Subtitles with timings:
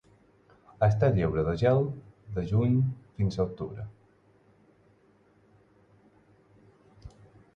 [0.85, 1.81] Està lliure de gel
[2.37, 2.79] de juny
[3.19, 3.85] fins octubre.